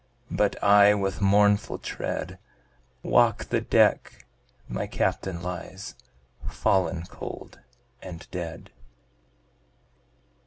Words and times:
But 0.31 0.55
I 0.63 0.95
with 0.95 1.21
mournful 1.21 1.77
tread, 1.77 2.39
Walk 3.03 3.45
the 3.45 3.61
deck 3.61 4.25
my 4.67 4.87
Captain 4.87 5.43
lies, 5.43 5.93
Fallen 6.49 7.03
Cold 7.03 7.59
and 8.01 8.27
Dead. 8.31 8.71